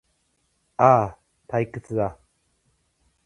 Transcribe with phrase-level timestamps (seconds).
[0.77, 1.17] ああ、
[1.47, 2.17] 退屈だ